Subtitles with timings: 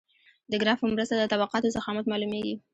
[0.51, 2.55] د ګراف په مرسته د طبقاتو ضخامت معلومیږي